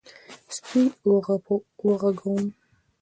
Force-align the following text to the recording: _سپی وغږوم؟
_سپی 0.55 0.81
وغږوم؟ 1.85 2.43